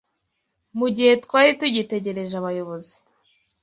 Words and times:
Mu 0.77 0.87
gihe 0.95 1.13
twari 1.23 1.51
tugitegereje 1.59 2.35
abayobozi 2.37 2.95